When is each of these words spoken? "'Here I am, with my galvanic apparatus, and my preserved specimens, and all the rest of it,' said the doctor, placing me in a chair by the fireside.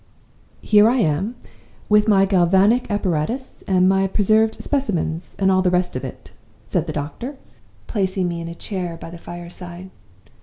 "'Here 0.63 0.89
I 0.89 0.97
am, 0.97 1.35
with 1.87 2.07
my 2.07 2.25
galvanic 2.25 2.89
apparatus, 2.89 3.63
and 3.67 3.87
my 3.87 4.07
preserved 4.07 4.59
specimens, 4.59 5.35
and 5.37 5.51
all 5.51 5.61
the 5.61 5.69
rest 5.69 5.95
of 5.95 6.03
it,' 6.03 6.31
said 6.65 6.87
the 6.87 6.93
doctor, 6.93 7.35
placing 7.85 8.27
me 8.27 8.41
in 8.41 8.47
a 8.47 8.55
chair 8.55 8.97
by 8.99 9.11
the 9.11 9.19
fireside. 9.19 9.91